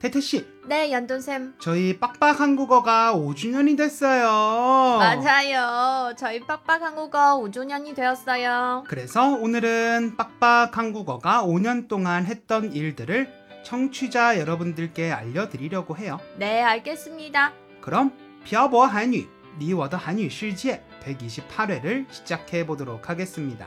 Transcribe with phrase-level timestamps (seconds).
[0.00, 0.46] 태태 씨.
[0.66, 1.54] 네, 연돈 쌤.
[1.58, 4.98] 저희 빡빡 한국어가 5주년이 됐어요.
[4.98, 6.14] 맞아요.
[6.16, 8.84] 저희 빡빡 한국어 5주년이 되었어요.
[8.86, 13.28] 그래서 오늘은 빡빡 한국어가 5년 동안 했던 일들을
[13.64, 16.20] 청취자 여러분들께 알려드리려고 해요.
[16.36, 17.52] 네, 알겠습니다.
[17.80, 18.12] 그럼
[18.44, 19.24] 벼보 한유,
[19.58, 23.66] 니워더 한유 실제 128회를 시작해 보도록 하겠습니다.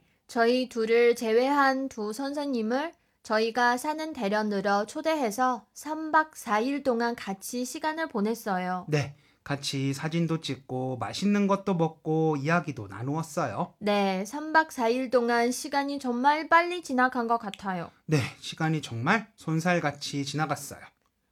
[0.31, 8.85] 저희 둘을 제외한 두 선생님을 저희가 사는 대련으로 초대해서 3박 4일 동안 같이 시간을 보냈어요.
[8.87, 13.73] 네, 같이 사진도 찍고 맛있는 것도 먹고 이야기도 나누었어요.
[13.79, 17.91] 네, 3박 4일 동안 시간이 정말 빨리 지나간 것 같아요.
[18.05, 20.79] 네, 시간이 정말 손살같이 지나갔어요.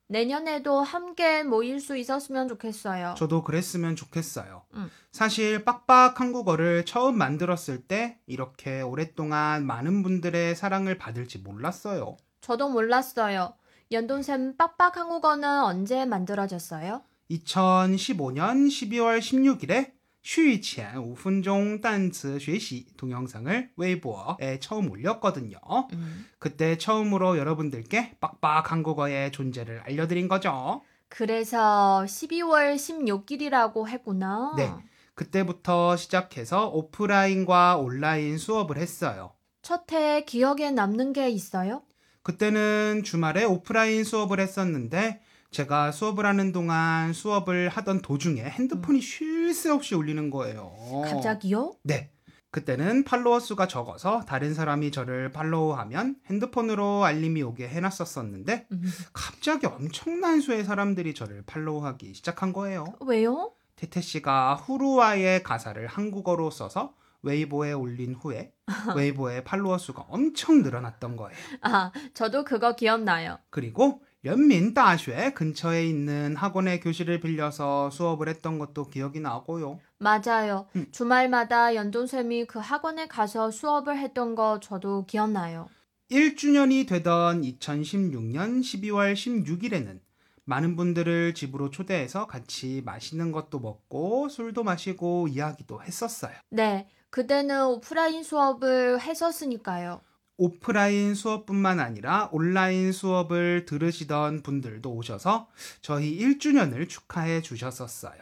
[0.10, 3.14] 내년에도 함께 모일 수 있었으면 좋겠어요.
[3.16, 4.64] 저도 그랬으면 좋겠어요.
[4.74, 4.90] 음.
[5.12, 12.18] 사실 빡빡 한국어를 처음 만들었을 때 이렇게 오랫동안 많은 분들의 사랑을 받을지 몰랐어요.
[12.42, 13.54] 저도 몰랐어요.
[13.92, 17.04] 연돈샘 빡빡 한국어는 언제 만들어졌어요?
[17.30, 19.92] 2015년 12월 16일에
[20.29, 25.59] 续前 5分钟 단츠 学习 동영상을 웨이보어에 처음 올렸거든요.
[25.93, 26.27] 음.
[26.39, 30.81] 그때 처음으로 여러분들께 빡빡 한국어의 존재를 알려드린 거죠.
[31.09, 34.55] 그래서 12월 16일이라고 했구나.
[34.57, 34.73] 네.
[35.15, 39.33] 그때부터 시작해서 오프라인과 온라인 수업을 했어요.
[39.63, 41.83] 첫 해 기억에 남는 게 있어요?
[42.23, 45.21] 그때는 주말에 오프라인 수업을 했었는데
[45.52, 50.72] 제가 수업을 하는 동안 수업을 하던 도중에 핸드폰이 쉴 새 없이 울리는 거예요.
[51.06, 51.74] 갑자기요?
[51.84, 52.12] 네.
[52.52, 58.84] 그때는 팔로워 수가 적어서 다른 사람이 저를 팔로우하면 핸드폰으로 알림이 오게 해놨었었는데 음.
[59.14, 62.86] 갑자기 엄청난 수의 사람들이 저를 팔로우하기 시작한 거예요.
[63.02, 63.54] 왜요?
[63.76, 68.54] 태태 씨가 후루와의 가사를 한국어로 써서 웨이보에 올린 후에
[68.96, 71.38] 웨이보의 팔로워 수가 엄청 늘어났던 거예요.
[71.62, 73.40] 아, 저도 그거 기억나요.
[73.50, 79.80] 그리고 연민大学 근처에 있는 학원의 교실을 빌려서 수업을 했던 것도 기억이 나고요.
[79.98, 80.68] 맞아요.
[80.76, 80.88] 음.
[80.92, 85.68] 주말마다 연돈쌤이 그 학원에 가서 수업을 했던 거 저도 기억나요.
[86.12, 90.02] 1주년이 되던 2016년 12월 16일에는
[90.44, 96.34] 많은 분들을 집으로 초대해서 같이 맛있는 것도 먹고 술도 마시고 이야기도 했었어요.
[96.50, 100.02] 네, 그때는 오프라인 수업을 했었으니까요.
[100.40, 105.50] 오프라인 수업뿐만 아니라 온라인 수업을 들으시던 분들도 오셔서
[105.82, 108.22] 저희 1주년을 축하해 주셨었어요.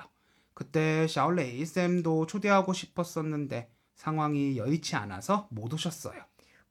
[0.55, 6.19] 그때 샤올레이 쌤도 초대하고 싶었었는데 상황이 여의치 않아서 못 오셨어요.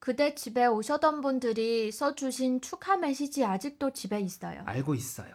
[0.01, 4.63] 그때 집에 오셨던 분들이 써주신 축하 메시지 아직도 집에 있어요.
[4.67, 5.33] 알고 있어요.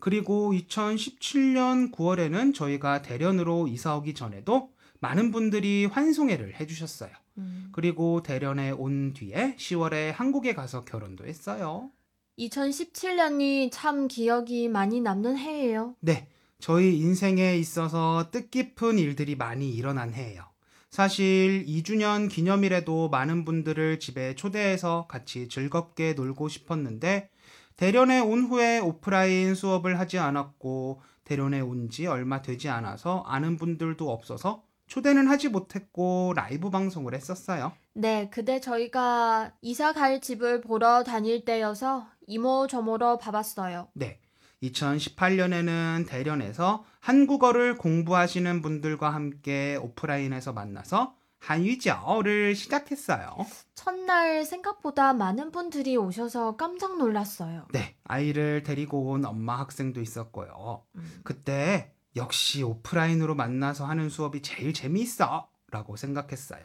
[0.00, 7.10] 그리고 2017년 9월에는 저희가 대련으로 이사 오기 전에도 많은 분들이 환송회를 해주셨어요.
[7.38, 7.68] 음.
[7.72, 11.90] 그리고 대련에 온 뒤에 10월에 한국에 가서 결혼도 했어요.
[12.38, 15.96] 2017년이 참 기억이 많이 남는 해예요.
[16.00, 16.28] 네,
[16.60, 20.44] 저희 인생에 있어서 뜻깊은 일들이 많이 일어난 해예요.
[20.88, 27.28] 사실 2주년 기념일에도 많은 분들을 집에 초대해서 같이 즐겁게 놀고 싶었는데
[27.76, 34.10] 대련에 온 후에 오프라인 수업을 하지 않았고 대련에 온 지 얼마 되지 않아서 아는 분들도
[34.10, 37.72] 없어서 초대는 하지 못했고 라이브 방송을 했었어요.
[37.94, 43.88] 네, 그때 저희가 이사 갈 집을 보러 다닐 때여서 이모저모로 봐봤어요.
[43.94, 44.18] 네.
[44.62, 53.36] 2018년에는 대련에서 한국어를 공부하시는 분들과 함께 오프라인에서 만나서 한유저를 시작했어요.
[53.74, 57.66] 첫날 생각보다 많은 분들이 오셔서 깜짝 놀랐어요.
[57.72, 60.84] 네, 아이를 데리고 온 엄마 학생도 있었고요.
[60.94, 61.20] 음.
[61.24, 66.62] 그때 역시 오프라인으로 만나서 하는 수업이 제일 재미있어 라고 생각했어요.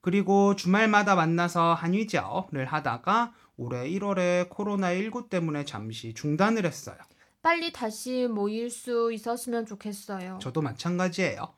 [0.00, 6.96] 그리고 주말마다 만나서 한유저를 하다가 올해 1월에 코로나19 때문에 잠시 중단을 했어요.
[7.40, 10.38] 빨리 다시 모일 수 있었으면 좋겠어요.
[10.40, 11.54] 저도 마찬가지예요.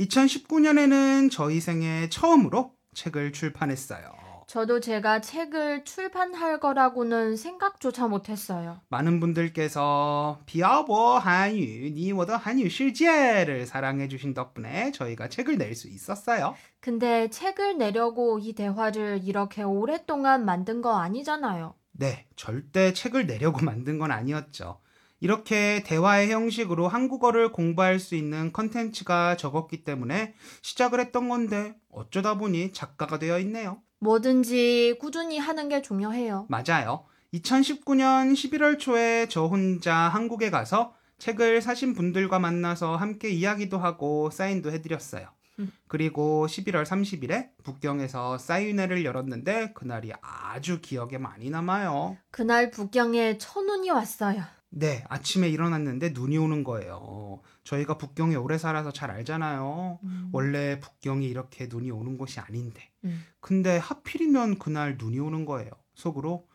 [0.00, 4.21] 2019년에는 저희 생애 처음으로 책을 출판했어요.
[4.52, 8.82] 저도 제가 책을 출판할 거라고는 생각조차 못했어요.
[8.90, 16.54] 많은 분들께서 비아보 한유, 니워더 한유 실제를 사랑해 주신 덕분에 저희가 책을 낼 수 있었어요.
[16.80, 21.72] 근데 책을 내려고 이 대화를 이렇게 오랫동안 만든 거 아니잖아요.
[21.92, 24.80] 네, 절대 책을 내려고 만든 건 아니었죠.
[25.20, 32.74] 이렇게 대화의 형식으로 한국어를 공부할 수 있는 컨텐츠가 적었기 때문에 시작을 했던 건데 어쩌다 보니
[32.74, 33.80] 작가가 되어 있네요.
[34.02, 36.46] 뭐든지 꾸준히 하는 게 중요해요.
[36.48, 37.04] 맞아요.
[37.34, 44.72] 2019년 11월 초에 저 혼자 한국에 가서 책을 사신 분들과 만나서 함께 이야기도 하고 사인도
[44.72, 45.28] 해드렸어요.
[45.60, 45.70] 음.
[45.86, 52.16] 그리고 11월 30일에 북경에서 사인회를 열었는데 그날이 아주 기억에 많이 남아요.
[52.30, 54.42] 그날 북경에 천운이 왔어요.
[54.74, 57.40] 네, 아침에 일어났는데 눈이 오는 거예요.
[57.62, 59.98] 저희가 북경에 오래 살아서 잘 알잖아요.
[60.02, 60.30] 음.
[60.32, 62.90] 원래 북경이 이렇게 눈이 오는 곳이 아닌데.
[63.04, 63.22] 음.
[63.40, 65.70] 근데 하필이면 그날 눈이 오는 거예요.
[65.94, 66.48] 속으로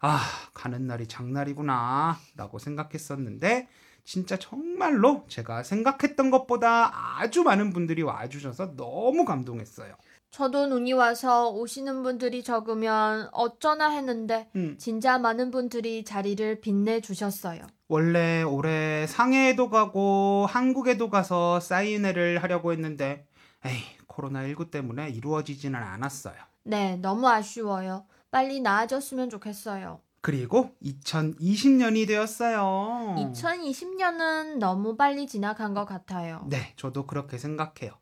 [0.00, 0.20] 아,
[0.52, 3.68] 가는 날이 장날이구나 라고 생각했었는데
[4.04, 9.94] 진짜 정말로 제가 생각했던 것보다 아주 많은 분들이 와주셔서 너무 감동했어요.
[10.32, 17.60] 저도 눈이 와서 오시는 분들이 적으면 어쩌나 했는데 음, 진짜 많은 분들이 자리를 빛내 주셨어요.
[17.88, 23.26] 원래 올해 상해에도 가고 한국에도 가서 사인회를 하려고 했는데
[23.66, 26.36] 에이, 코로나19 때문에 이루어지지는 않았어요.
[26.62, 28.06] 네, 너무 아쉬워요.
[28.30, 30.00] 빨리 나아졌으면 좋겠어요.
[30.22, 33.16] 그리고 2020년이 되었어요.
[33.18, 36.46] 2020년은 너무 빨리 지나간 것 같아요.
[36.48, 37.92] 네, 저도 그렇게 생각해요.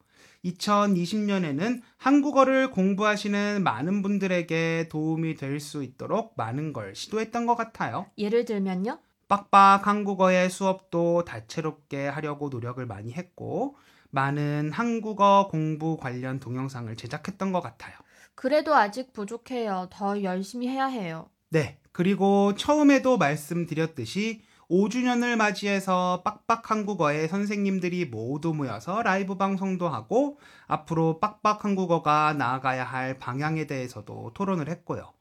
[0.44, 8.06] 2020년에는 한국어를 공부하시는 많은 분들에게 도움이 될 수 있도록 많은 걸 시도했던 것 같아요.
[8.16, 8.98] 예를 들면요.
[9.28, 13.76] 빡빡 한국어의 수업도 다채롭게 하려고 노력을 많이 했고,
[14.10, 17.94] 많은 한국어 공부 관련 동영상을 제작했던 것 같아요.
[18.34, 19.88] 그래도 아직 부족해요.
[19.92, 21.28] 더 열심히 해야 해요.
[21.50, 30.38] 네, 그리고 처음에도 말씀드렸듯이 5주년을 맞이해서 빡빡 한국어의 선생님들이 모두 모여서 라이브 방송도 하고
[30.68, 35.12] 앞으로 빡빡 한국어가 나아가야 할 방향에 대해서도 토론을 했고요.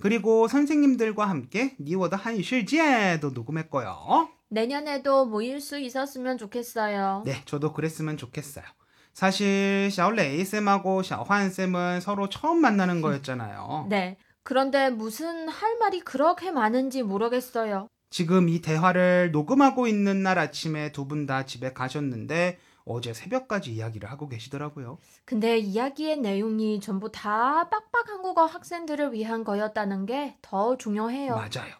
[0.00, 4.28] 그리고 선생님들과 함께 니워드 한실지에도 녹음했고요.
[4.48, 7.22] 내년에도 모일 수 있었으면 좋겠어요.
[7.26, 8.64] 네, 저도 그랬으면 좋겠어요.
[9.12, 13.86] 사실 샤올레이 쌤하고 샤환 쌤은 서로 처음 만나는 거였잖아요.
[13.88, 14.16] 네.
[14.42, 17.88] 그런데 무슨 할 말이 그렇게 많은지 모르겠어요.
[18.14, 24.08] 지금 이 대화를 녹음하고 있는 날 아침에 두 분 다 집에 가셨는데 어제 새벽까지 이야기를
[24.08, 24.98] 하고 계시더라고요.
[25.24, 31.34] 근데 이야기의 내용이 전부 다 빡빡 한국어 학생들을 위한 거였다는 게 더 중요해요.
[31.34, 31.74] 맞아요.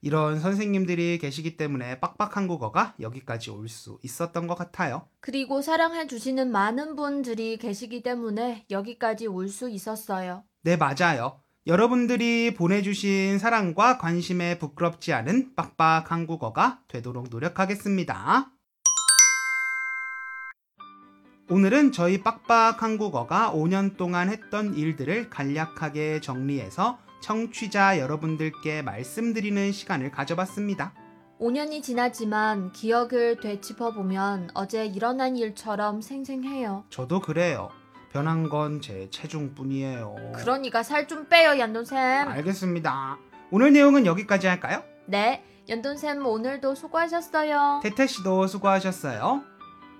[0.00, 5.08] 이런 선생님들이 계시기 때문에 빡빡 한 국어가 여기까지 올 수 있었던 것 같아요.
[5.20, 10.42] 그리고 사랑해 주시는 많은 분들이 계시기 때문에 여기까지 올 수 있었어요.
[10.62, 11.40] 네, 맞아요.
[11.68, 18.50] 여러분들이 보내주신 사랑과 관심에 부끄럽지 않은 빡빡 한국어가 되도록 노력하겠습니다.
[21.50, 30.94] 오늘은 저희 빡빡 한국어가 5년 동안 했던 일들을 간략하게 정리해서 청취자 여러분들께 말씀드리는 시간을 가져봤습니다.
[31.38, 36.84] 5년이 지났지만 기억을 되짚어보면 어제 일어난 일처럼 생생해요.
[36.88, 37.68] 저도 그래요.
[38.12, 40.14] 변한 건 제 체중뿐이에요.
[40.34, 42.28] 그러니까 살 좀 빼요, 연돈쌤.
[42.28, 43.18] 알겠습니다.
[43.50, 44.82] 오늘 내용은 여기까지 할까요?
[45.06, 47.80] 네, 연돈쌤 오늘도 수고하셨어요.
[47.82, 49.42] 태태 씨도 수고하셨어요.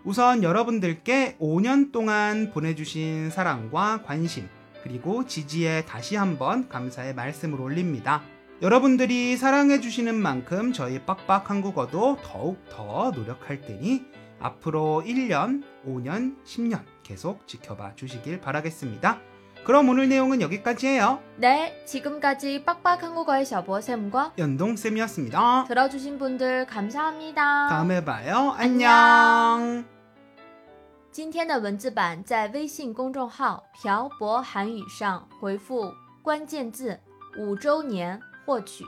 [0.04, 4.48] 우선 여러분들께 5년 동안 보내주신 사랑과 관심,
[4.82, 8.22] 그리고 지지에 다시 한번 감사의 말씀을 올립니다.
[8.62, 14.04] 여러분들이 사랑해주시는 만큼 저희 빡빡 한국어도 더욱 더 노력할 테니
[14.39, 19.19] 앞으로 1년, 5년, 10년 계속 지켜봐 주시길 바라겠습니다.
[19.63, 21.19] 그럼 오늘 내용은 여기까지예요.
[21.37, 25.65] 네, 지금까지 빡빡 한국어의 셔보쌤과 연동쌤이었습니다.
[25.69, 27.69] 들어주신 분들 감사합니다.
[27.69, 28.53] 다음에 봐요.
[28.57, 28.91] 안녕.
[28.91, 29.85] 안녕.
[31.13, 36.99] 今天的文字版在微信公众号“漂泊韩语”上回复关键字“
[37.37, 38.83] 五周年”获取。